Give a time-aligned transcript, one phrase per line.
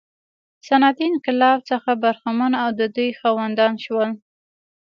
[0.67, 4.09] صنعتي انقلاب څخه برخمن او د ودې خاوندان شول.